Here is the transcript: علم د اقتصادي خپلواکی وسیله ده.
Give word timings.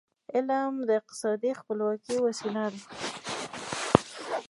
علم 0.33 0.73
د 0.87 0.89
اقتصادي 0.99 1.51
خپلواکی 1.59 2.15
وسیله 2.25 2.63
ده. 2.73 2.81